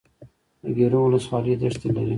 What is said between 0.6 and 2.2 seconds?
د ګیرو ولسوالۍ دښتې لري